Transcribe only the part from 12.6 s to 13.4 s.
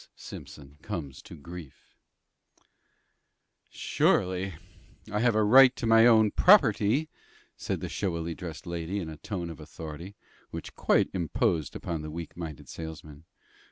salesman.